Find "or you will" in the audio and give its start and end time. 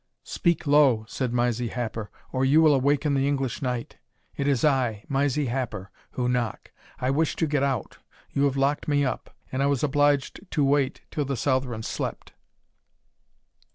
2.31-2.73